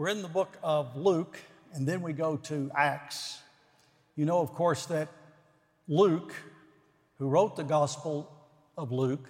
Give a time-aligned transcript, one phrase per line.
[0.00, 1.38] We're in the book of Luke,
[1.74, 3.38] and then we go to Acts.
[4.16, 5.08] You know, of course, that
[5.88, 6.32] Luke,
[7.18, 8.32] who wrote the Gospel
[8.78, 9.28] of Luke,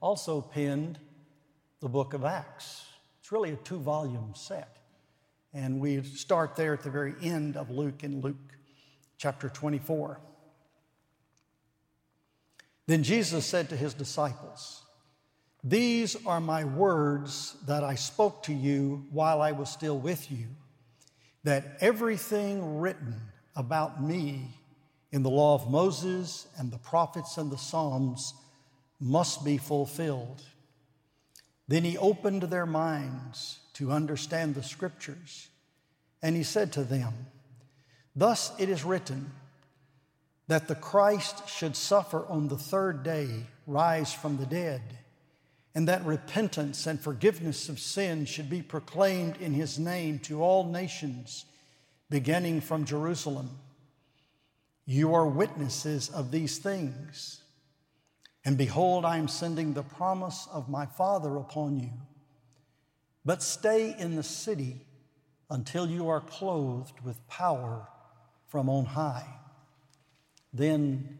[0.00, 1.00] also penned
[1.80, 2.84] the book of Acts.
[3.18, 4.76] It's really a two volume set.
[5.52, 8.36] And we start there at the very end of Luke in Luke
[9.18, 10.20] chapter 24.
[12.86, 14.83] Then Jesus said to his disciples,
[15.66, 20.48] These are my words that I spoke to you while I was still with you,
[21.42, 23.18] that everything written
[23.56, 24.50] about me
[25.10, 28.34] in the law of Moses and the prophets and the Psalms
[29.00, 30.42] must be fulfilled.
[31.66, 35.48] Then he opened their minds to understand the scriptures,
[36.20, 37.14] and he said to them,
[38.14, 39.32] Thus it is written
[40.46, 44.82] that the Christ should suffer on the third day, rise from the dead,
[45.74, 50.64] and that repentance and forgiveness of sin should be proclaimed in his name to all
[50.64, 51.46] nations,
[52.08, 53.50] beginning from Jerusalem.
[54.86, 57.42] You are witnesses of these things.
[58.44, 61.90] And behold, I am sending the promise of my Father upon you.
[63.24, 64.86] But stay in the city
[65.50, 67.88] until you are clothed with power
[68.46, 69.26] from on high.
[70.52, 71.18] Then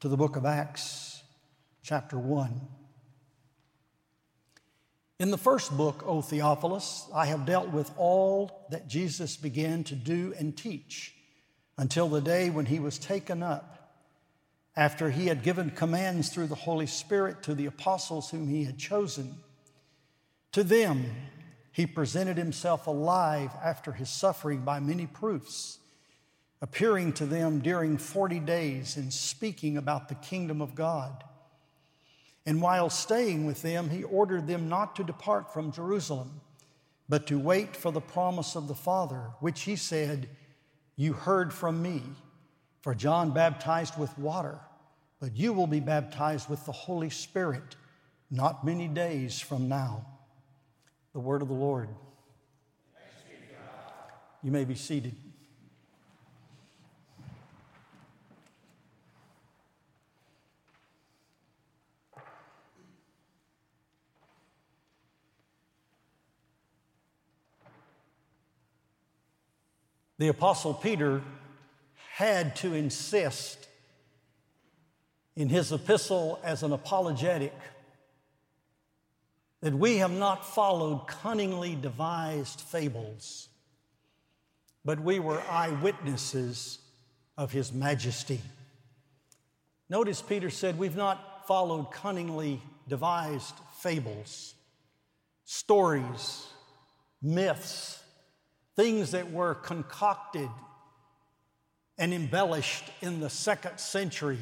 [0.00, 1.22] to the book of Acts,
[1.82, 2.60] chapter 1.
[5.18, 9.94] In the first book, O Theophilus, I have dealt with all that Jesus began to
[9.94, 11.14] do and teach
[11.78, 13.94] until the day when he was taken up,
[14.76, 18.78] after he had given commands through the Holy Spirit to the apostles whom he had
[18.78, 19.36] chosen.
[20.52, 21.06] To them,
[21.72, 25.78] he presented himself alive after his suffering by many proofs,
[26.60, 31.24] appearing to them during 40 days and speaking about the kingdom of God.
[32.46, 36.40] And while staying with them, he ordered them not to depart from Jerusalem,
[37.08, 40.28] but to wait for the promise of the Father, which he said,
[40.94, 42.02] You heard from me.
[42.82, 44.60] For John baptized with water,
[45.18, 47.74] but you will be baptized with the Holy Spirit
[48.30, 50.06] not many days from now.
[51.12, 51.88] The word of the Lord.
[54.42, 55.16] You may be seated.
[70.18, 71.22] The Apostle Peter
[72.14, 73.68] had to insist
[75.34, 77.52] in his epistle as an apologetic
[79.60, 83.48] that we have not followed cunningly devised fables,
[84.84, 86.78] but we were eyewitnesses
[87.36, 88.40] of His majesty.
[89.88, 94.54] Notice Peter said, We've not followed cunningly devised fables,
[95.44, 96.46] stories,
[97.22, 98.02] myths,
[98.76, 100.48] things that were concocted
[101.98, 104.38] and embellished in the second century.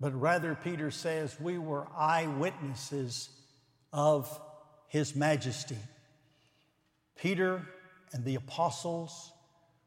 [0.00, 3.30] But rather, Peter says, we were eyewitnesses
[3.92, 4.40] of
[4.86, 5.78] His majesty.
[7.16, 7.66] Peter
[8.12, 9.32] and the apostles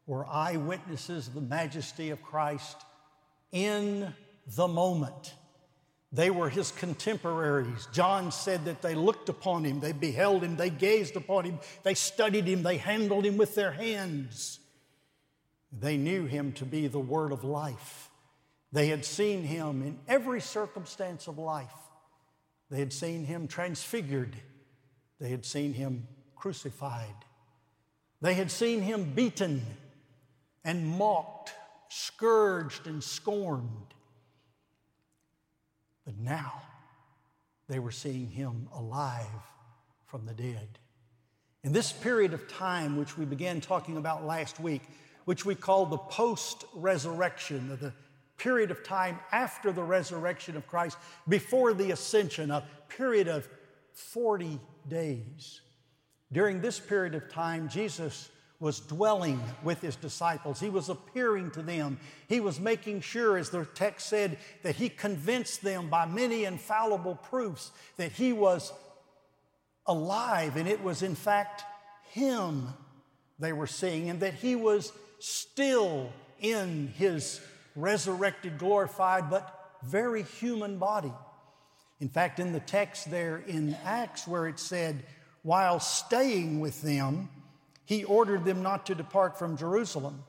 [0.06, 2.76] were eyewitnesses of the majesty of Christ
[3.52, 4.12] in
[4.54, 5.34] the moment.
[6.12, 7.88] They were his contemporaries.
[7.90, 11.94] John said that they looked upon him, they beheld him, they gazed upon him, they
[11.94, 14.60] studied him, they handled him with their hands.
[15.72, 18.10] They knew him to be the word of life.
[18.72, 21.72] They had seen him in every circumstance of life.
[22.70, 24.36] They had seen him transfigured.
[25.18, 27.14] They had seen him crucified.
[28.20, 29.62] They had seen him beaten
[30.64, 31.52] and mocked,
[31.88, 33.94] scourged and scorned.
[36.04, 36.62] But now
[37.68, 39.26] they were seeing him alive
[40.06, 40.78] from the dead.
[41.64, 44.82] In this period of time, which we began talking about last week,
[45.24, 47.92] which we call the post resurrection, the
[48.36, 50.98] period of time after the resurrection of Christ,
[51.28, 53.48] before the ascension, a period of
[53.92, 54.58] 40
[54.88, 55.60] days.
[56.32, 58.30] During this period of time, Jesus
[58.62, 60.60] was dwelling with his disciples.
[60.60, 61.98] He was appearing to them.
[62.28, 67.16] He was making sure, as the text said, that he convinced them by many infallible
[67.16, 68.72] proofs that he was
[69.84, 71.64] alive and it was, in fact,
[72.12, 72.68] him
[73.40, 77.40] they were seeing and that he was still in his
[77.74, 81.12] resurrected, glorified, but very human body.
[82.00, 85.02] In fact, in the text there in Acts, where it said,
[85.42, 87.28] while staying with them,
[87.84, 90.22] he ordered them not to depart from Jerusalem.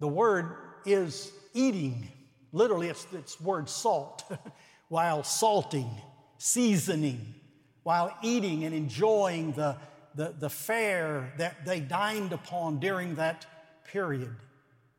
[0.00, 2.08] The word is eating.
[2.52, 4.24] Literally, it's, it's word salt.
[4.88, 5.90] while salting,
[6.38, 7.34] seasoning,
[7.82, 9.76] while eating and enjoying the,
[10.14, 13.46] the, the fare that they dined upon during that
[13.90, 14.34] period,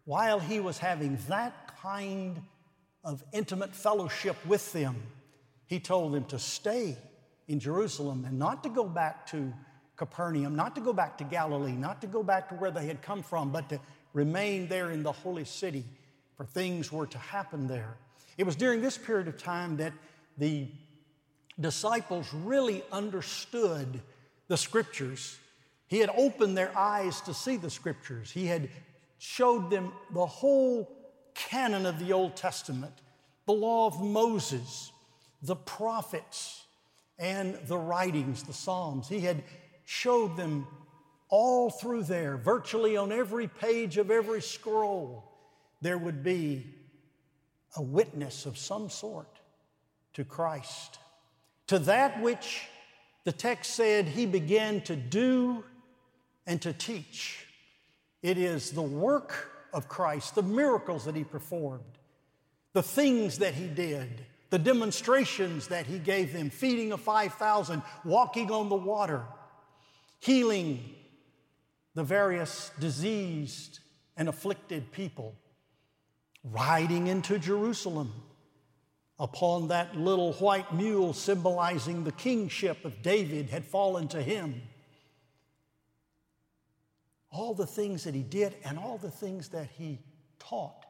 [0.05, 2.41] while he was having that kind
[3.03, 4.95] of intimate fellowship with them,
[5.67, 6.97] he told them to stay
[7.47, 9.53] in Jerusalem and not to go back to
[9.97, 13.01] Capernaum, not to go back to Galilee, not to go back to where they had
[13.01, 13.79] come from, but to
[14.13, 15.85] remain there in the holy city,
[16.35, 17.97] for things were to happen there.
[18.37, 19.93] It was during this period of time that
[20.37, 20.67] the
[21.59, 24.01] disciples really understood
[24.47, 25.37] the scriptures.
[25.87, 28.31] He had opened their eyes to see the scriptures.
[28.31, 28.69] He had
[29.17, 30.91] showed them the whole
[31.33, 32.93] canon of the Old Testament,
[33.45, 34.91] the law of Moses,
[35.41, 36.63] the prophets,
[37.17, 39.07] and the writings, the Psalms.
[39.07, 39.43] He had
[39.85, 40.67] showed them
[41.29, 45.23] all through there, virtually on every page of every scroll,
[45.81, 46.65] there would be
[47.77, 49.39] a witness of some sort
[50.13, 50.99] to Christ,
[51.67, 52.67] to that which
[53.23, 55.63] the text said he began to do
[56.47, 57.45] and to teach.
[58.21, 61.83] It is the work of Christ, the miracles that he performed,
[62.73, 68.51] the things that he did, the demonstrations that he gave them, feeding of 5,000, walking
[68.51, 69.23] on the water,
[70.25, 70.83] healing
[71.93, 73.79] the various diseased
[74.17, 75.35] and afflicted people,
[76.43, 78.11] riding into Jerusalem
[79.19, 84.61] upon that little white mule symbolizing the kingship of David had fallen to him.
[87.29, 89.99] All the things that he did and all the things that he
[90.39, 90.85] taught,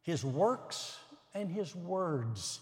[0.00, 0.98] his works
[1.34, 2.60] and his words.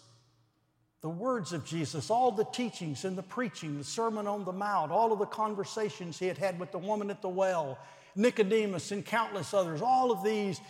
[1.01, 4.93] The words of Jesus, all the teachings and the preaching, the Sermon on the Mount,
[4.93, 7.79] all of the conversations he had had with the woman at the well,
[8.17, 10.61] Nicodemus, and countless others, all of these,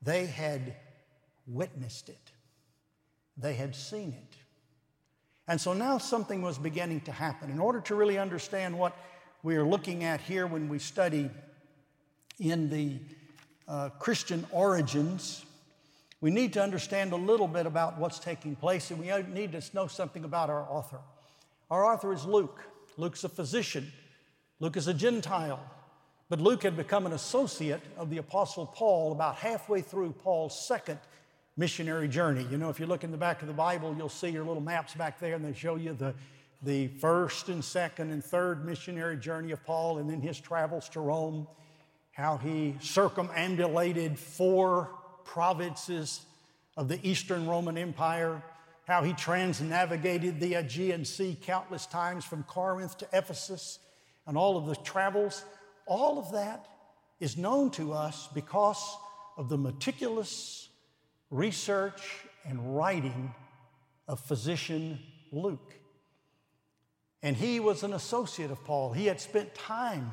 [0.00, 0.74] they had
[1.46, 2.32] witnessed it.
[3.36, 4.36] They had seen it.
[5.48, 7.50] And so now something was beginning to happen.
[7.50, 8.96] In order to really understand what
[9.42, 11.30] we are looking at here when we study
[12.40, 12.98] in the
[13.68, 15.45] uh, Christian origins,
[16.26, 19.62] we need to understand a little bit about what's taking place, and we need to
[19.72, 20.98] know something about our author.
[21.70, 22.64] Our author is Luke.
[22.96, 23.92] Luke's a physician,
[24.58, 25.60] Luke is a Gentile.
[26.28, 30.98] But Luke had become an associate of the Apostle Paul about halfway through Paul's second
[31.56, 32.44] missionary journey.
[32.50, 34.60] You know, if you look in the back of the Bible, you'll see your little
[34.60, 36.12] maps back there, and they show you the,
[36.60, 40.98] the first and second and third missionary journey of Paul, and then his travels to
[40.98, 41.46] Rome,
[42.10, 44.90] how he circumambulated four
[45.26, 46.24] provinces
[46.76, 48.42] of the Eastern Roman Empire,
[48.86, 53.78] how he transnavigated the Aegean Sea countless times from Corinth to Ephesus,
[54.26, 55.44] and all of the travels.
[55.86, 56.66] All of that
[57.20, 58.96] is known to us because
[59.36, 60.68] of the meticulous
[61.30, 62.02] research
[62.44, 63.34] and writing
[64.08, 64.98] of physician
[65.32, 65.74] Luke.
[67.22, 68.92] And he was an associate of Paul.
[68.92, 70.12] He had spent time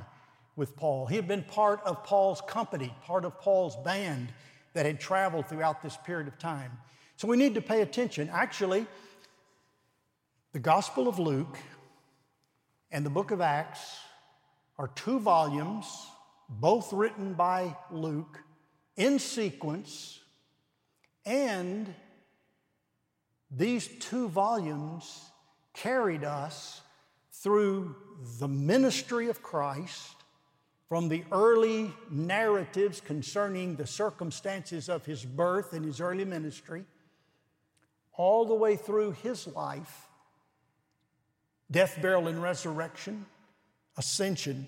[0.56, 1.06] with Paul.
[1.06, 4.30] He had been part of Paul's company, part of Paul's band
[4.74, 6.72] that had traveled throughout this period of time.
[7.16, 8.30] So we need to pay attention.
[8.32, 8.86] Actually,
[10.52, 11.58] the Gospel of Luke
[12.92, 14.00] and the book of Acts
[14.78, 15.86] are two volumes,
[16.50, 18.40] both written by Luke
[18.96, 20.20] in sequence
[21.26, 21.94] and
[23.50, 25.22] these two volumes
[25.74, 26.82] carried us
[27.32, 27.96] through
[28.40, 30.16] the ministry of Christ
[30.94, 36.86] from the early narratives concerning the circumstances of his birth and his early ministry,
[38.14, 40.08] all the way through his life,
[41.72, 43.26] death, burial, and resurrection,
[43.98, 44.68] ascension,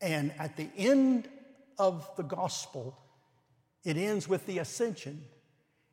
[0.00, 1.28] and at the end
[1.78, 2.98] of the gospel,
[3.84, 5.22] it ends with the ascension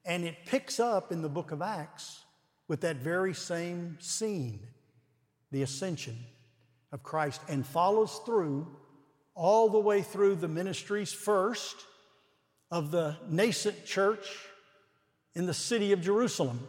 [0.06, 2.24] and it picks up in the book of Acts
[2.68, 4.62] with that very same scene,
[5.52, 6.18] the ascension
[6.92, 8.76] of Christ, and follows through
[9.36, 11.76] all the way through the ministries first
[12.72, 14.28] of the nascent church
[15.36, 16.60] in the city of Jerusalem.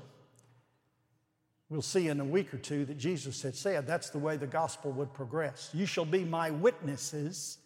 [1.68, 4.46] We'll see in a week or two that Jesus had said that's the way the
[4.46, 5.70] gospel would progress.
[5.72, 7.58] You shall be my witnesses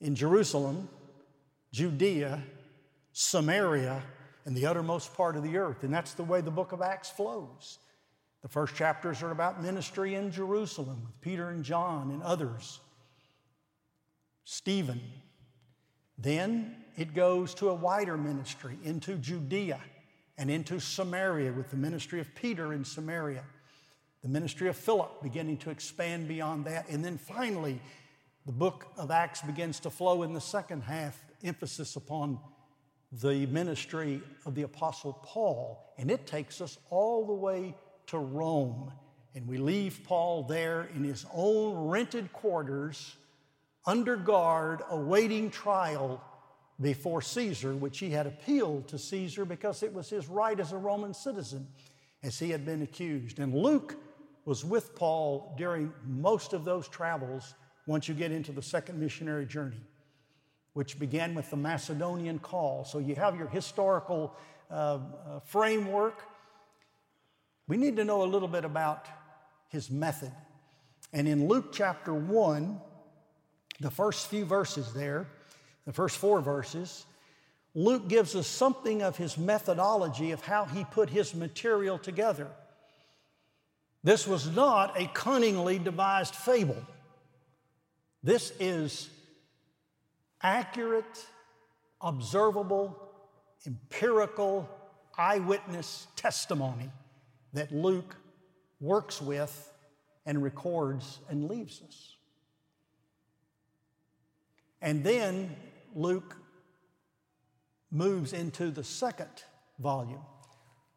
[0.00, 0.88] in Jerusalem,
[1.72, 2.42] Judea,
[3.12, 4.02] Samaria,
[4.44, 5.84] and the uttermost part of the earth.
[5.84, 7.78] And that's the way the book of Acts flows.
[8.42, 12.80] The first chapters are about ministry in Jerusalem with Peter and John and others,
[14.44, 15.00] Stephen.
[16.18, 19.80] Then it goes to a wider ministry into Judea
[20.38, 23.44] and into Samaria with the ministry of Peter in Samaria,
[24.22, 26.88] the ministry of Philip beginning to expand beyond that.
[26.88, 27.80] And then finally,
[28.46, 32.38] the book of Acts begins to flow in the second half, emphasis upon
[33.20, 37.74] the ministry of the Apostle Paul, and it takes us all the way
[38.06, 38.92] to Rome
[39.34, 43.16] And we leave Paul there in his own rented quarters,
[43.86, 46.22] under guard, awaiting trial
[46.80, 50.76] before Caesar, which he had appealed to Caesar because it was his right as a
[50.76, 51.66] Roman citizen,
[52.22, 53.38] as he had been accused.
[53.38, 53.96] And Luke
[54.44, 57.54] was with Paul during most of those travels
[57.86, 59.80] once you get into the second missionary journey,
[60.72, 62.84] which began with the Macedonian call.
[62.84, 64.34] So you have your historical
[64.70, 66.22] uh, uh, framework.
[67.68, 69.06] We need to know a little bit about
[69.68, 70.32] his method.
[71.12, 72.80] And in Luke chapter 1,
[73.80, 75.26] the first few verses there,
[75.86, 77.04] the first four verses,
[77.74, 82.48] Luke gives us something of his methodology of how he put his material together.
[84.04, 86.76] This was not a cunningly devised fable.
[88.22, 89.08] This is
[90.40, 91.26] accurate,
[92.00, 92.96] observable,
[93.66, 94.68] empirical,
[95.16, 96.90] eyewitness testimony
[97.54, 98.14] that Luke
[98.80, 99.72] works with
[100.26, 102.13] and records and leaves us.
[104.84, 105.56] And then
[105.94, 106.36] Luke
[107.90, 109.30] moves into the second
[109.78, 110.20] volume.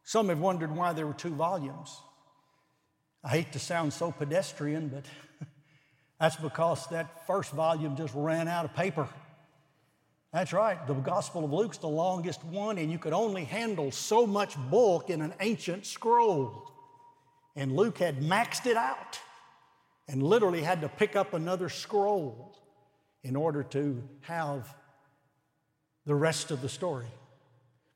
[0.04, 1.98] Some have wondered why there were two volumes.
[3.24, 5.06] I hate to sound so pedestrian, but
[6.20, 9.08] that's because that first volume just ran out of paper.
[10.34, 14.28] That's right, the Gospel of Luke's the longest one, and you could only handle so
[14.28, 16.74] much bulk in an ancient scroll.
[17.56, 19.18] And Luke had maxed it out
[20.10, 22.57] and literally had to pick up another scroll
[23.28, 24.74] in order to have
[26.06, 27.08] the rest of the story.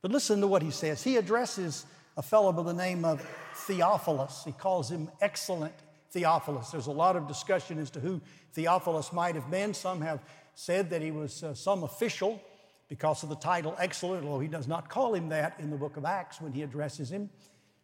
[0.02, 1.02] But listen to what he says.
[1.04, 1.86] He addresses
[2.18, 4.44] a fellow by the name of Theophilus.
[4.44, 5.74] He calls him excellent
[6.12, 6.72] Theophilus.
[6.72, 8.20] There's a lot of discussion as to who
[8.54, 9.74] Theophilus might have been.
[9.74, 10.20] Some have
[10.56, 12.42] said that he was uh, some official
[12.90, 15.96] because of the title excellent, although he does not call him that in the book
[15.96, 17.30] of Acts when he addresses him.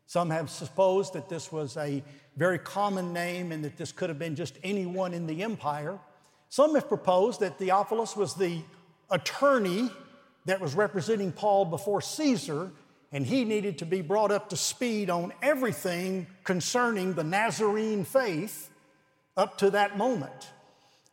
[0.05, 2.03] Some have supposed that this was a
[2.35, 5.99] very common name and that this could have been just anyone in the empire.
[6.49, 8.61] Some have proposed that Theophilus was the
[9.09, 9.89] attorney
[10.45, 12.71] that was representing Paul before Caesar,
[13.11, 18.69] and he needed to be brought up to speed on everything concerning the Nazarene faith
[19.35, 20.49] up to that moment.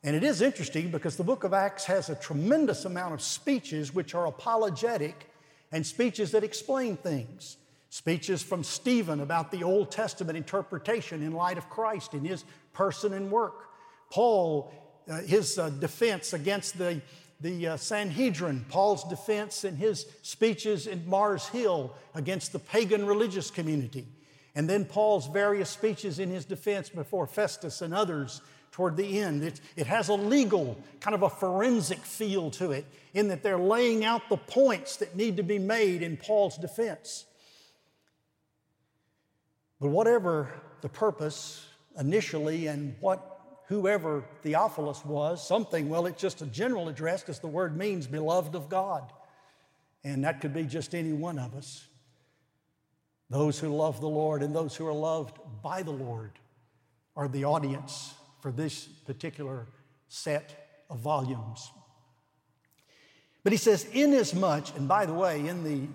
[0.04, 3.94] And it is interesting because the book of Acts has a tremendous amount of speeches
[3.94, 5.30] which are apologetic
[5.72, 7.56] and speeches that explain things.
[7.88, 13.14] Speeches from Stephen about the Old Testament interpretation in light of Christ in his person
[13.14, 13.68] and work.
[14.10, 14.72] Paul,
[15.10, 17.00] uh, his uh, defense against the
[17.40, 23.50] the uh, Sanhedrin, Paul's defense in his speeches in Mars Hill against the pagan religious
[23.50, 24.06] community,
[24.54, 28.40] and then Paul's various speeches in his defense before Festus and others
[28.72, 29.44] toward the end.
[29.44, 33.58] It, it has a legal, kind of a forensic feel to it, in that they're
[33.58, 37.26] laying out the points that need to be made in Paul's defense.
[39.80, 40.48] But whatever
[40.80, 41.66] the purpose
[41.98, 43.33] initially and what
[43.68, 48.54] whoever Theophilus was, something, well, it's just a general address because the word means beloved
[48.54, 49.12] of God.
[50.02, 51.86] And that could be just any one of us.
[53.30, 56.32] Those who love the Lord and those who are loved by the Lord
[57.16, 59.66] are the audience for this particular
[60.08, 61.70] set of volumes.
[63.42, 65.88] But he says, inasmuch, and by the way, in the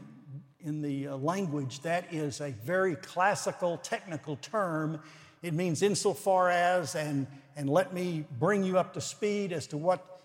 [0.62, 5.00] in the uh, language, that is a very classical technical term.
[5.42, 7.28] It means insofar as, and
[7.60, 10.22] and let me bring you up to speed as to what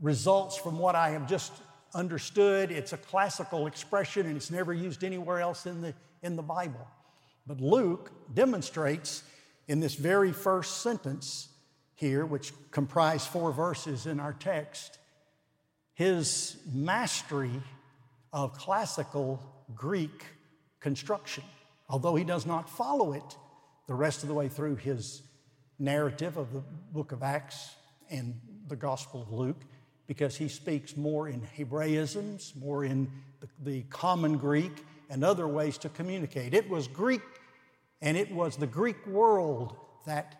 [0.00, 1.52] results from what I have just
[1.94, 2.70] understood.
[2.70, 6.86] It's a classical expression and it's never used anywhere else in the, in the Bible.
[7.44, 9.24] But Luke demonstrates
[9.66, 11.48] in this very first sentence
[11.96, 14.98] here, which comprise four verses in our text,
[15.94, 17.60] his mastery
[18.32, 19.42] of classical
[19.74, 20.24] Greek
[20.78, 21.42] construction,
[21.88, 23.36] although he does not follow it
[23.90, 25.20] the rest of the way through his
[25.80, 27.74] narrative of the book of Acts
[28.08, 29.64] and the Gospel of Luke
[30.06, 35.76] because he speaks more in Hebraisms, more in the, the, common Greek, and other ways
[35.78, 36.54] to communicate.
[36.54, 37.20] It was Greek,
[38.00, 39.74] and it was the Greek world
[40.06, 40.36] that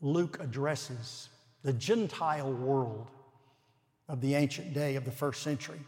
[0.00, 1.28] Luke addresses,
[1.64, 3.10] the Gentile world
[4.08, 5.80] of the ancient day of the first century.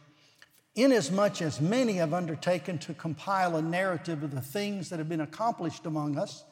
[0.77, 5.21] Inasmuch as many have undertaken to compile a narrative of the things that have been
[5.21, 6.45] accomplished among us,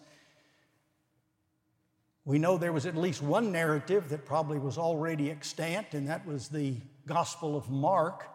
[2.25, 6.25] we know there was at least one narrative that probably was already extant, and that
[6.25, 8.29] was the Gospel of Mark,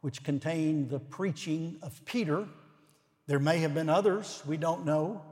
[0.00, 2.48] which contained the preaching of Peter.
[3.28, 5.22] There may have been others, we don't know.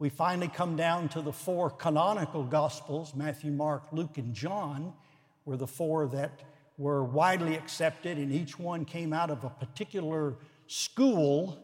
[0.00, 4.92] We finally come down to the four canonical Gospels Matthew, Mark, Luke, and John
[5.44, 6.42] were the four that
[6.76, 10.34] were widely accepted, and each one came out of a particular
[10.66, 11.58] school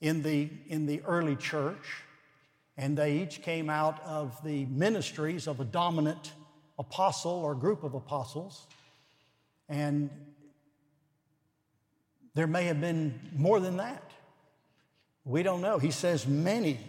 [0.00, 2.02] in the, in the early church.
[2.76, 6.32] and they each came out of the ministries of a dominant
[6.78, 8.66] apostle or group of apostles.
[9.68, 10.10] And
[12.34, 14.10] there may have been more than that.
[15.24, 15.78] We don't know.
[15.78, 16.80] He says many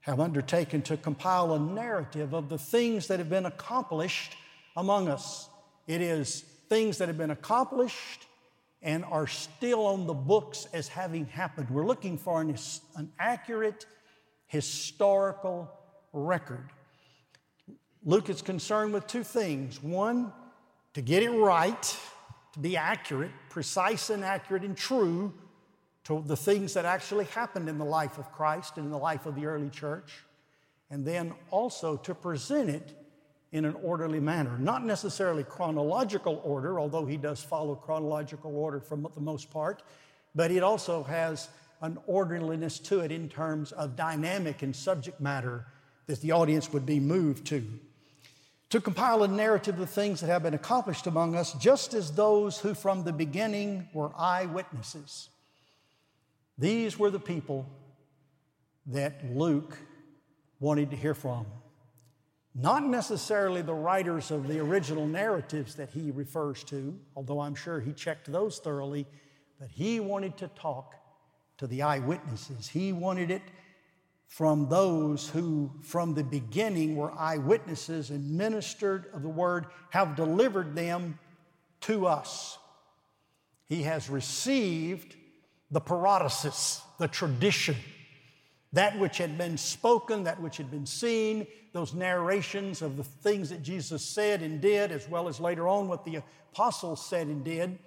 [0.00, 4.36] have undertaken to compile a narrative of the things that have been accomplished
[4.76, 5.48] among us.
[5.86, 8.26] It is things that have been accomplished
[8.82, 11.70] and are still on the books as having happened.
[11.70, 12.54] We're looking for an,
[12.96, 13.86] an accurate
[14.46, 15.70] historical
[16.12, 16.68] record.
[18.04, 19.82] Luke is concerned with two things.
[19.82, 20.32] One,
[20.92, 21.98] to get it right,
[22.52, 25.32] to be accurate, precise and accurate and true
[26.04, 29.24] to the things that actually happened in the life of Christ and in the life
[29.24, 30.24] of the early church,
[30.90, 33.03] and then also to present it
[33.54, 34.58] in an orderly manner.
[34.58, 39.84] Not necessarily chronological order, although he does follow chronological order for the most part,
[40.34, 41.48] but it also has
[41.80, 45.66] an orderliness to it in terms of dynamic and subject matter
[46.06, 47.64] that the audience would be moved to.
[48.70, 52.58] To compile a narrative of things that have been accomplished among us, just as those
[52.58, 55.28] who from the beginning were eyewitnesses.
[56.58, 57.68] These were the people
[58.86, 59.78] that Luke
[60.58, 61.46] wanted to hear from.
[62.54, 67.80] Not necessarily the writers of the original narratives that he refers to, although I'm sure
[67.80, 69.06] he checked those thoroughly,
[69.58, 70.94] but he wanted to talk
[71.58, 72.68] to the eyewitnesses.
[72.68, 73.42] He wanted it
[74.26, 80.74] from those who, from the beginning, were eyewitnesses and ministered of the word, have delivered
[80.74, 81.18] them
[81.82, 82.58] to us.
[83.66, 85.16] He has received
[85.70, 87.76] the paradosis, the tradition,
[88.74, 93.50] that which had been spoken, that which had been seen, those narrations of the things
[93.50, 96.20] that Jesus said and did, as well as later on what the
[96.52, 97.78] apostles said and did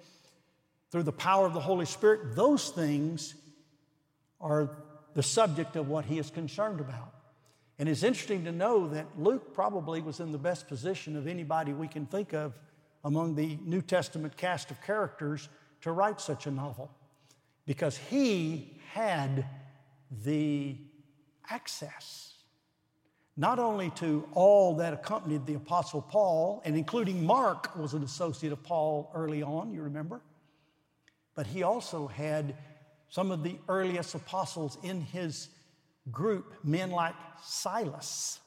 [0.90, 3.34] through the power of the Holy Spirit, those things
[4.40, 4.70] are
[5.14, 7.12] the subject of what he is concerned about.
[7.78, 11.72] And it's interesting to know that Luke probably was in the best position of anybody
[11.72, 12.58] we can think of
[13.04, 15.48] among the New Testament cast of characters
[15.82, 16.90] to write such a novel
[17.66, 19.44] because he had
[20.10, 20.76] the
[21.48, 22.34] access
[23.38, 28.52] not only to all that accompanied the Apostle Paul, and including Mark was an associate
[28.52, 30.20] of Paul early on, you remember,
[31.36, 32.56] but he also had
[33.10, 35.50] some of the earliest apostles in his
[36.10, 38.40] group, men like Silas,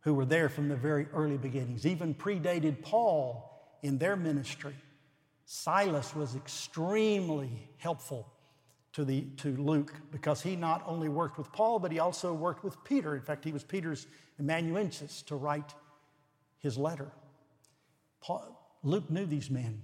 [0.00, 3.50] who were there from the very early beginnings, even predated Paul
[3.82, 4.74] in their ministry.
[5.46, 8.30] Silas was extremely helpful
[8.96, 12.64] to, the, to Luke because he not only worked with Paul, but he also worked
[12.64, 13.14] with Peter.
[13.14, 14.06] In fact, he was Peter's
[14.40, 15.74] amanuensis to write
[16.60, 17.12] his letter.
[18.22, 19.82] Paul, Luke knew these men.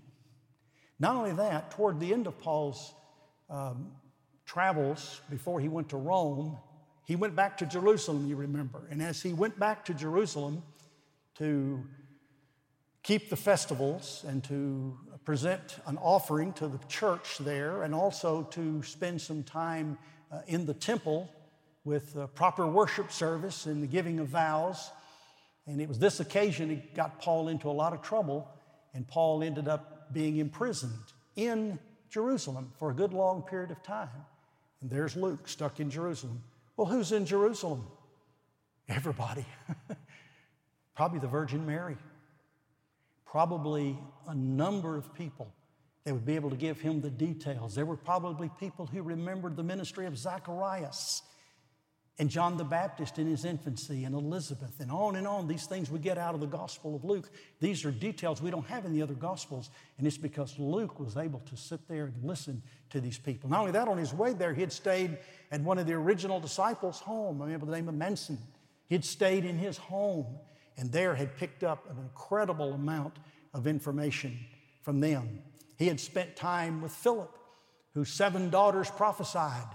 [0.98, 2.94] Not only that, toward the end of Paul's
[3.50, 3.92] um,
[4.46, 6.56] travels before he went to Rome,
[7.04, 8.88] he went back to Jerusalem, you remember.
[8.90, 10.62] And as he went back to Jerusalem
[11.34, 11.84] to
[13.02, 18.82] keep the festivals and to present an offering to the church there, and also to
[18.82, 19.98] spend some time
[20.30, 21.30] uh, in the temple
[21.84, 24.90] with proper worship service and the giving of vows.
[25.66, 28.48] And it was this occasion that got Paul into a lot of trouble,
[28.94, 30.92] and Paul ended up being imprisoned
[31.36, 31.78] in
[32.10, 34.08] Jerusalem for a good long period of time.
[34.80, 36.42] And there's Luke stuck in Jerusalem.
[36.76, 37.86] Well, who's in Jerusalem?
[38.88, 39.46] Everybody.
[40.96, 41.96] Probably the Virgin Mary.
[43.32, 45.54] Probably a number of people
[46.04, 47.74] that would be able to give him the details.
[47.74, 51.22] There were probably people who remembered the ministry of Zacharias
[52.18, 55.48] and John the Baptist in his infancy and Elizabeth and on and on.
[55.48, 57.30] These things we get out of the Gospel of Luke.
[57.58, 61.16] These are details we don't have in the other Gospels, and it's because Luke was
[61.16, 63.48] able to sit there and listen to these people.
[63.48, 65.16] Not only that, on his way there, he had stayed
[65.50, 68.36] at one of the original disciples' home, I remember the name of Mnason.
[68.90, 70.26] He had stayed in his home
[70.76, 73.14] and there had picked up an incredible amount
[73.54, 74.38] of information
[74.82, 75.40] from them.
[75.76, 77.36] He had spent time with Philip,
[77.94, 79.68] whose seven daughters prophesied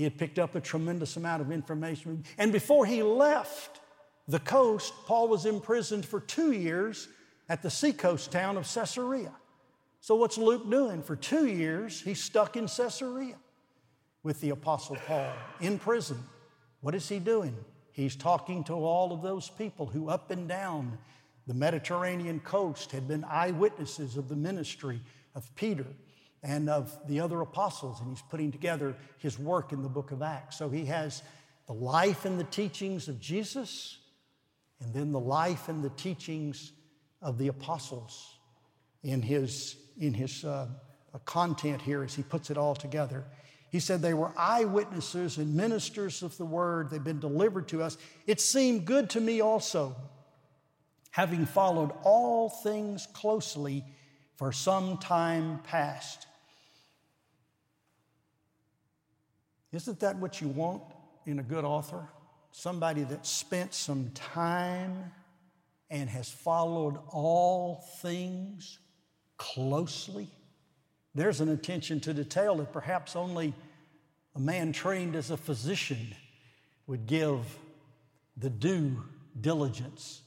[0.00, 2.24] he had picked up a tremendous amount of information.
[2.38, 3.80] And before he left
[4.26, 7.06] the coast, Paul was imprisoned for two years
[7.50, 9.30] at the seacoast town of Caesarea.
[10.00, 11.02] So, what's Luke doing?
[11.02, 13.36] For two years, he's stuck in Caesarea
[14.22, 16.16] with the Apostle Paul in prison.
[16.80, 17.54] What is he doing?
[18.00, 20.96] He's talking to all of those people who, up and down
[21.46, 25.02] the Mediterranean coast, had been eyewitnesses of the ministry
[25.34, 25.84] of Peter
[26.42, 30.22] and of the other apostles, and he's putting together his work in the book of
[30.22, 30.56] Acts.
[30.56, 31.22] So he has
[31.66, 33.98] the life and the teachings of Jesus,
[34.80, 36.72] and then the life and the teachings
[37.20, 38.38] of the apostles
[39.02, 40.68] in his, in his uh,
[41.26, 43.24] content here as he puts it all together.
[43.70, 46.90] He said they were eyewitnesses and ministers of the word.
[46.90, 47.96] They've been delivered to us.
[48.26, 49.94] It seemed good to me also,
[51.12, 53.84] having followed all things closely
[54.36, 56.26] for some time past.
[59.72, 60.82] Isn't that what you want
[61.24, 62.08] in a good author?
[62.50, 65.12] Somebody that spent some time
[65.90, 68.80] and has followed all things
[69.36, 70.28] closely.
[71.14, 73.54] There's an attention to detail that perhaps only
[74.34, 76.14] a man trained as a physician
[76.86, 77.58] would give
[78.36, 79.02] the due
[79.40, 80.22] diligence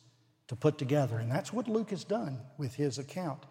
[0.48, 1.18] to put together.
[1.18, 3.44] And that's what Luke has done with his account.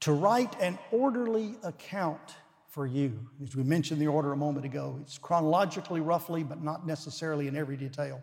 [0.00, 2.34] To write an orderly account
[2.68, 3.18] for you.
[3.42, 7.56] As we mentioned the order a moment ago, it's chronologically roughly, but not necessarily in
[7.56, 8.20] every detail.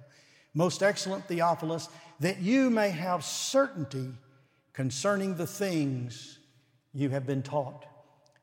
[0.54, 4.10] Most excellent Theophilus, that you may have certainty
[4.74, 6.40] concerning the things
[6.94, 7.86] you have been taught.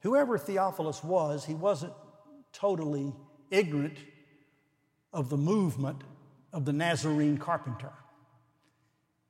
[0.04, 1.94] Whoever Theophilus was, he wasn't
[2.52, 3.14] totally
[3.50, 3.96] ignorant
[5.14, 6.04] of the movement
[6.52, 7.90] of the Nazarene carpenter.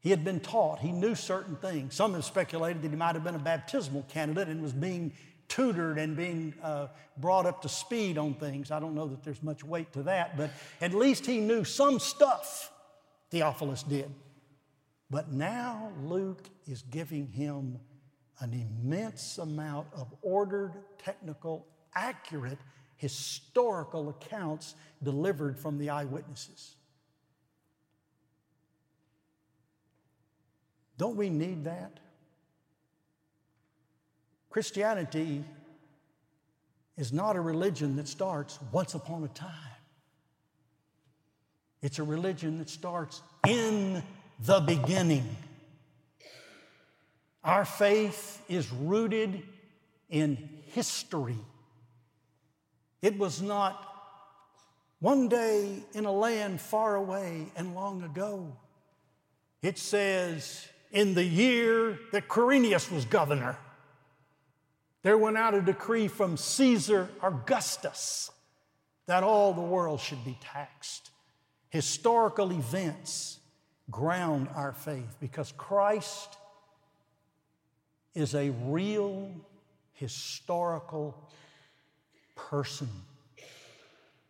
[0.01, 1.95] He had been taught, he knew certain things.
[1.95, 5.13] Some have speculated that he might have been a baptismal candidate and was being
[5.47, 8.73] tutored and being uh, brought up to speed on things.
[8.73, 12.01] I don't know that there's much weight to that, but at least he knew some
[12.01, 12.73] stuff,
[13.31, 14.13] Theophilus did.
[15.09, 17.79] But now Luke is giving him
[18.41, 22.59] an immense amount of ordered, technical, accurate,
[22.97, 26.75] historical accounts delivered from the eyewitnesses.
[30.97, 31.99] Don't we need that?
[34.51, 35.45] Christianity
[36.97, 39.51] is not a religion that starts once upon a time.
[41.83, 44.03] It's a religion that starts in
[44.41, 45.37] the beginning.
[47.45, 49.43] Our faith is rooted
[50.09, 51.39] in history.
[53.03, 53.81] It was not
[55.01, 58.57] one day in a land far away and long ago.
[59.61, 63.59] It says, in the year that Quirinius was governor
[65.05, 68.31] there went out a decree from Caesar Augustus
[69.07, 71.11] that all the world should be taxed.
[71.69, 73.39] Historical events
[73.91, 76.39] ground our faith because Christ
[78.15, 79.31] is a real
[79.95, 81.17] historical
[82.35, 82.89] person.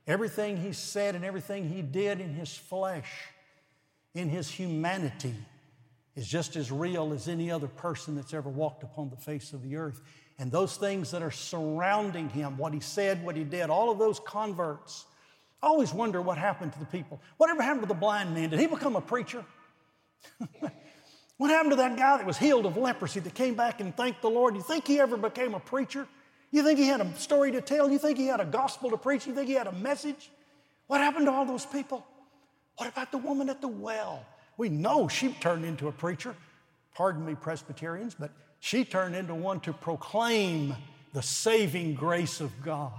[0.07, 3.11] Everything he said and everything he did in his flesh,
[4.14, 5.35] in his humanity,
[6.14, 9.62] is just as real as any other person that's ever walked upon the face of
[9.62, 10.01] the earth
[10.38, 13.99] and those things that are surrounding him, what he said, what he did, all of
[13.99, 15.07] those converts.
[15.62, 17.20] I always wonder what happened to the people.
[17.37, 18.51] Whatever happened to the blind man?
[18.51, 19.44] Did he become a preacher?
[21.37, 24.23] what happened to that guy that was healed of leprosy that came back and thanked
[24.23, 24.55] the Lord?
[24.55, 26.07] You think he ever became a preacher?
[26.51, 27.90] You think he had a story to tell?
[27.90, 29.27] You think he had a gospel to preach?
[29.27, 30.31] You think he had a message?
[30.87, 32.07] What happened to all those people?
[32.77, 34.25] What about the woman at the well?
[34.57, 36.37] We know she turned into a preacher.
[36.94, 40.77] Pardon me, Presbyterians, but she turned into one to proclaim
[41.12, 42.92] the saving grace of God.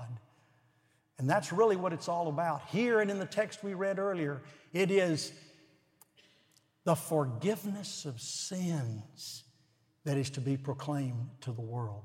[1.17, 2.61] And that's really what it's all about.
[2.67, 4.41] Here and in the text we read earlier,
[4.73, 5.31] it is
[6.85, 9.43] the forgiveness of sins
[10.05, 12.03] that is to be proclaimed to the world.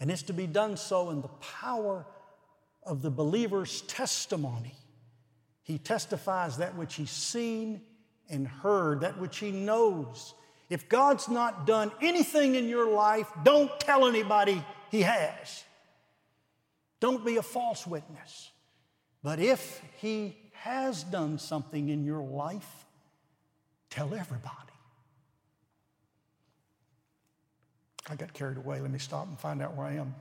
[0.00, 2.06] And it's to be done so in the power
[2.84, 4.74] of the believer's testimony.
[5.62, 7.82] He testifies that which he's seen
[8.30, 10.34] and heard, that which he knows,
[10.70, 15.64] if God's not done anything in your life, don't tell anybody He has.
[17.00, 18.50] Don't be a false witness.
[19.22, 22.77] But if He has done something in your life,
[23.90, 24.54] tell everybody.
[28.10, 28.80] I got carried away.
[28.80, 30.14] Let me stop and find out where I am.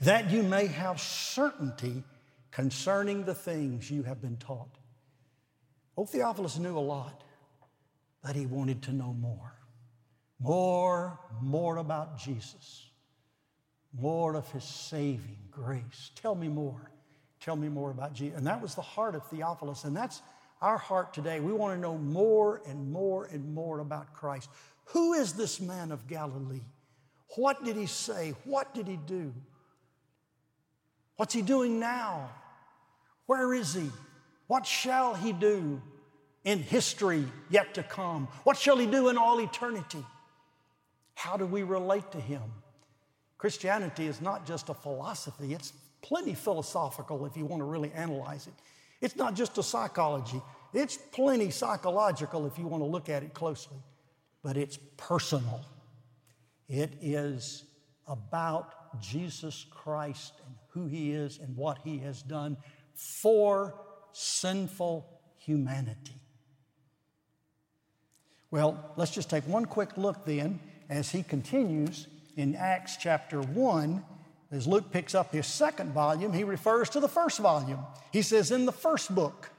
[0.00, 2.04] That you may have certainty
[2.50, 4.78] concerning the things you have been taught.
[5.96, 7.24] Oh, Theophilus knew a lot
[8.22, 9.52] but he wanted to know more.
[10.38, 12.86] More, more about Jesus.
[13.98, 16.10] More of his saving grace.
[16.14, 16.90] Tell me more.
[17.40, 18.38] Tell me more about Jesus.
[18.38, 19.84] And that was the heart of Theophilus.
[19.84, 20.22] And that's
[20.60, 21.40] our heart today.
[21.40, 24.48] We want to know more and more and more about Christ.
[24.86, 26.62] Who is this man of Galilee?
[27.36, 28.34] What did he say?
[28.44, 29.32] What did he do?
[31.16, 32.30] What's he doing now?
[33.26, 33.90] Where is he?
[34.48, 35.80] What shall he do?
[36.44, 38.28] in history yet to come?
[38.44, 40.04] What shall he do in all eternity?
[41.14, 42.42] How do we relate to him?
[43.38, 48.46] Christianity is not just a philosophy, it's plenty philosophical if you want to really analyze
[48.46, 48.54] it.
[49.00, 50.40] It's not just a psychology,
[50.72, 53.78] it's plenty psychological if you want to look at it closely,
[54.42, 55.64] but it's personal.
[56.68, 57.64] It is
[58.06, 62.56] about Jesus Christ and who He is and what He has done
[62.94, 63.74] for
[64.12, 66.20] sinful humanity.
[68.50, 70.58] Well, let's just take one quick look then
[70.88, 74.04] as he continues in Acts chapter 1.
[74.52, 77.84] As Luke picks up his second volume, he refers to the first volume.
[78.12, 79.50] He says, In the first book,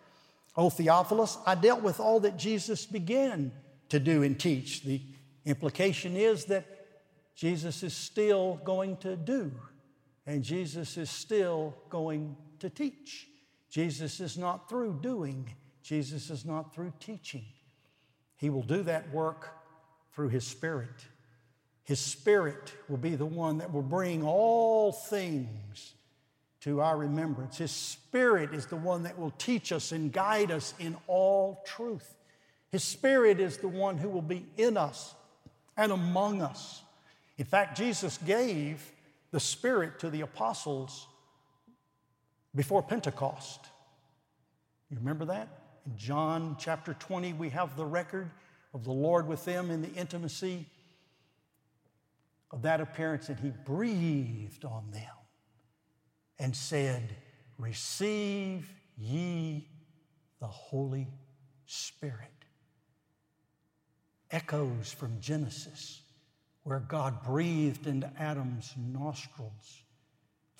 [0.58, 3.54] O Theophilus, I dealt with all that Jesus began
[3.90, 4.84] to do and teach.
[4.84, 5.02] The
[5.46, 6.66] implication is that
[7.36, 9.52] Jesus is still going to do,
[10.28, 13.28] and Jesus is still going to teach.
[13.70, 15.50] Jesus is not through doing,
[15.82, 17.46] Jesus is not through teaching.
[18.36, 19.50] He will do that work
[20.14, 20.90] through His Spirit.
[21.84, 25.94] His Spirit will be the one that will bring all things
[26.62, 27.58] to our remembrance.
[27.58, 32.16] His Spirit is the one that will teach us and guide us in all truth.
[32.72, 35.14] His Spirit is the one who will be in us
[35.76, 36.82] and among us.
[37.38, 38.92] In fact, Jesus gave
[39.32, 41.08] the Spirit to the apostles
[42.54, 43.60] before Pentecost.
[44.90, 45.48] You remember that?
[45.86, 48.30] In John chapter 20, we have the record
[48.74, 50.68] of the Lord with them in the intimacy
[52.52, 55.04] of that appearance, and He breathed on them
[56.40, 57.16] and said,
[57.58, 59.68] Receive ye
[60.40, 61.08] the Holy
[61.66, 62.28] Spirit.
[64.32, 66.02] Echoes from Genesis,
[66.64, 69.84] where God breathed into Adam's nostrils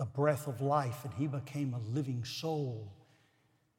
[0.02, 2.92] the breath of life and he became a living soul.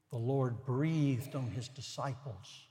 [0.09, 2.67] The Lord breathed on his disciples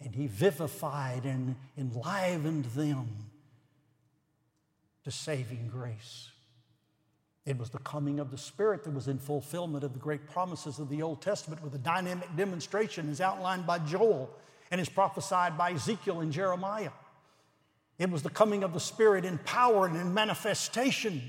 [0.00, 3.27] and he vivified and enlivened them
[5.08, 6.28] to saving grace.
[7.46, 10.78] It was the coming of the Spirit that was in fulfillment of the great promises
[10.78, 14.28] of the Old Testament with a dynamic demonstration as outlined by Joel
[14.70, 16.90] and is prophesied by Ezekiel and Jeremiah.
[17.98, 21.22] It was the coming of the Spirit in power and in manifestation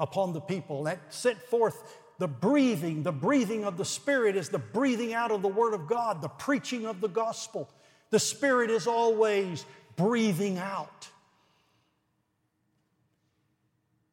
[0.00, 3.02] upon the people that set forth the breathing.
[3.02, 6.28] The breathing of the Spirit is the breathing out of the Word of God, the
[6.28, 7.68] preaching of the gospel.
[8.08, 11.10] The Spirit is always breathing out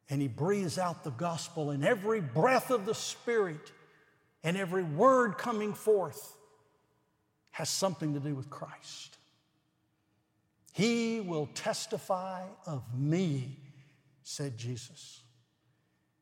[0.08, 3.72] and he breathes out the gospel, and every breath of the Spirit
[4.44, 6.36] and every word coming forth
[7.50, 9.16] has something to do with Christ.
[10.72, 13.56] He will testify of me,
[14.22, 15.22] said Jesus.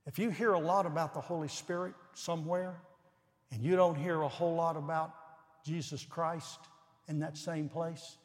[0.06, 2.76] If you hear a lot about the Holy Spirit somewhere,
[3.50, 5.12] and you don't hear a whole lot about
[5.64, 6.58] Jesus Christ
[7.08, 8.16] in that same place,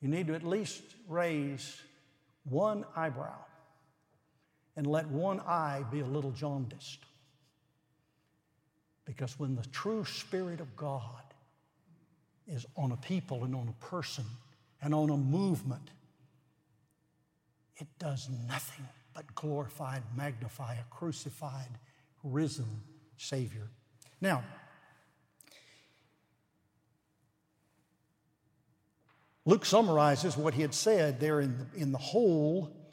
[0.00, 1.80] you need to at least raise
[2.44, 3.38] one eyebrow
[4.76, 7.00] and let one eye be a little jaundiced.
[9.04, 11.22] Because when the true Spirit of God
[12.46, 14.24] is on a people and on a person
[14.82, 15.90] and on a movement,
[17.76, 21.78] it does nothing but glorify and magnify a crucified,
[22.22, 22.82] risen
[23.16, 23.68] Savior.
[24.20, 24.42] Now,
[29.44, 32.83] Luke summarizes what he had said there in the, in the whole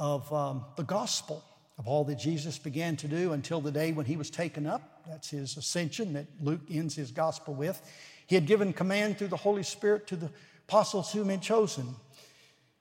[0.00, 1.44] of um, the gospel,
[1.78, 5.02] of all that Jesus began to do until the day when he was taken up.
[5.06, 7.80] That's his ascension that Luke ends his gospel with.
[8.26, 10.30] He had given command through the Holy Spirit to the
[10.66, 11.94] apostles whom he had chosen.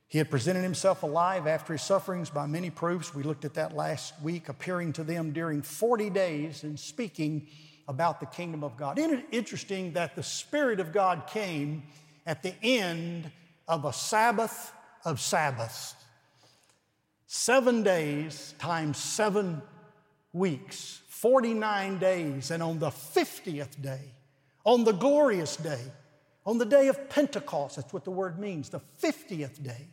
[0.08, 3.13] He had presented himself alive after his sufferings by many proofs.
[3.13, 7.47] We looked at that last week, appearing to them during 40 days and speaking
[7.88, 8.97] about the kingdom of God.
[8.97, 11.84] Isn't it interesting that the Spirit of God came
[12.25, 13.29] at the end
[13.67, 14.71] of a Sabbath
[15.03, 15.95] of Sabbaths?
[17.32, 19.62] Seven days times seven
[20.34, 24.02] weeks, 49 days, and on the 50th day,
[24.65, 25.80] on the glorious day,
[26.44, 29.89] on the day of Pentecost, that's what the word means, the 50th day.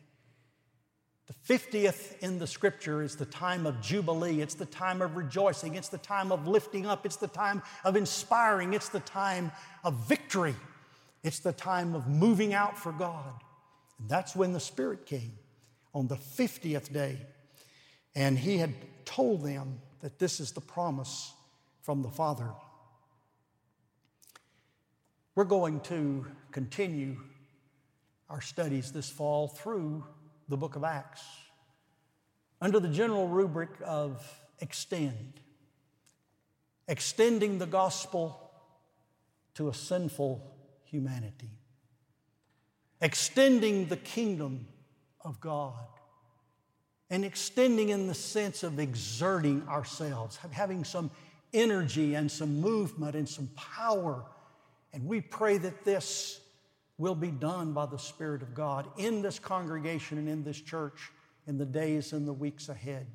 [1.27, 4.41] The 50th in the scripture is the time of jubilee.
[4.41, 5.75] It's the time of rejoicing.
[5.75, 7.05] It's the time of lifting up.
[7.05, 8.73] It's the time of inspiring.
[8.73, 9.53] It's the time
[9.85, 10.57] of victory.
[11.23, 13.43] It's the time of moving out for God.
[13.99, 15.35] And that's when the Spirit came
[15.97, 17.17] on the 50th day.
[18.15, 18.75] And he had
[19.07, 21.33] told them that this is the promise
[21.81, 22.51] from the Father.
[25.35, 27.17] We're going to continue
[28.29, 30.05] our studies this fall through
[30.51, 31.25] the book of Acts
[32.61, 34.23] under the general rubric of
[34.61, 35.41] extend,
[36.89, 38.51] extending the gospel
[39.55, 40.53] to a sinful
[40.85, 41.51] humanity
[43.01, 44.67] extending the kingdom
[45.27, 45.75] of God,
[47.11, 51.11] and extending in the sense of exerting ourselves, having some
[51.53, 54.25] energy and some movement and some power.
[54.93, 56.41] And we pray that this
[56.97, 61.11] will be done by the Spirit of God in this congregation and in this church
[61.47, 63.07] in the days and the weeks ahead.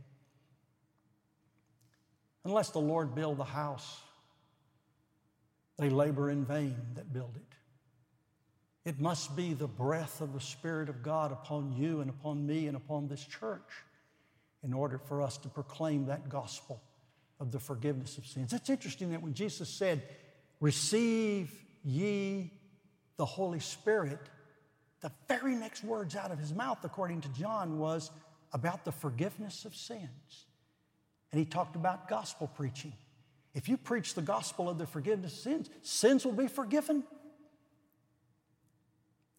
[2.44, 4.02] Unless the Lord build the house,
[5.78, 7.56] they labor in vain that build it.
[8.84, 12.68] It must be the breath of the Spirit of God upon you and upon me
[12.68, 13.70] and upon this church
[14.64, 16.82] in order for us to proclaim that gospel
[17.40, 18.54] of the forgiveness of sins.
[18.54, 20.04] It's interesting that when Jesus said,
[20.60, 21.52] Receive
[21.84, 22.52] ye
[23.18, 24.20] the Holy Spirit,
[25.02, 28.12] the very next words out of his mouth, according to John, was
[28.54, 30.46] about the forgiveness of sins.
[31.32, 32.94] And he talked about gospel preaching.
[33.54, 37.04] If you preach the gospel of the forgiveness of sins, sins will be forgiven.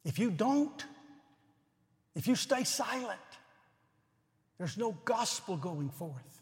[0.05, 0.85] If you don't,
[2.15, 3.21] if you stay silent,
[4.59, 6.41] there's no gospel going forth.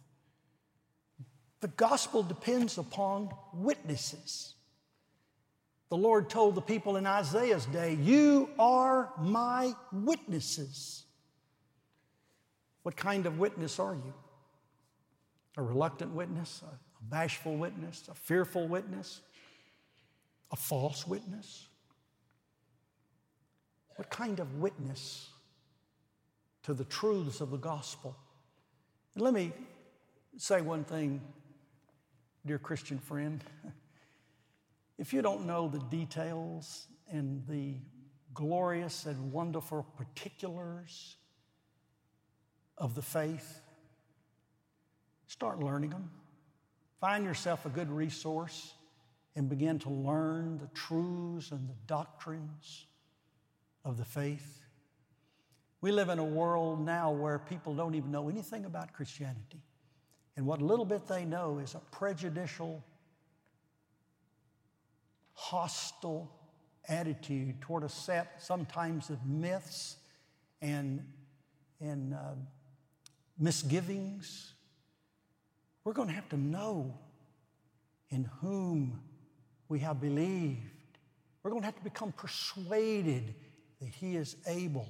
[1.60, 4.54] The gospel depends upon witnesses.
[5.90, 11.04] The Lord told the people in Isaiah's day, You are my witnesses.
[12.82, 14.14] What kind of witness are you?
[15.56, 19.20] A reluctant witness, a bashful witness, a fearful witness,
[20.50, 21.66] a false witness?
[24.00, 25.28] What kind of witness
[26.62, 28.16] to the truths of the gospel?
[29.14, 29.52] And let me
[30.38, 31.20] say one thing,
[32.46, 33.44] dear Christian friend.
[34.96, 37.74] If you don't know the details and the
[38.32, 41.16] glorious and wonderful particulars
[42.78, 43.60] of the faith,
[45.26, 46.10] start learning them.
[47.02, 48.72] Find yourself a good resource
[49.36, 52.86] and begin to learn the truths and the doctrines
[53.84, 54.60] of the faith.
[55.80, 59.62] We live in a world now where people don't even know anything about Christianity.
[60.36, 62.84] And what little bit they know is a prejudicial
[65.32, 66.30] hostile
[66.88, 69.96] attitude toward a set sometimes of myths
[70.60, 71.04] and,
[71.80, 72.34] and uh,
[73.38, 74.52] misgivings.
[75.84, 76.98] We're going to have to know
[78.10, 79.00] in whom
[79.68, 80.58] we have believed.
[81.42, 83.34] We're going to have to become persuaded
[83.80, 84.88] that He is able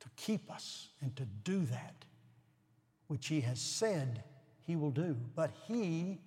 [0.00, 2.04] to keep us and to do that
[3.08, 4.22] which He has said
[4.64, 5.16] He will do.
[5.34, 6.20] But He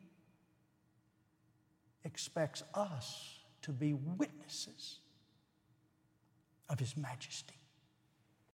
[2.03, 4.99] expects us to be witnesses
[6.69, 7.55] of His majesty.